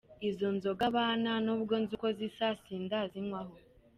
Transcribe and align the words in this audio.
Izo 0.29 0.47
nzoga 0.55 0.83
banta 0.95 1.33
n’ubwo 1.45 1.73
nzi 1.81 1.91
uko 1.97 2.07
zisa, 2.17 2.47
sindayinywaho. 2.61 3.53